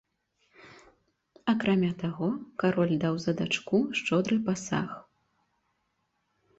[1.53, 2.29] Акрамя таго,
[2.65, 4.89] кароль даў за дачку шчодры пасаг.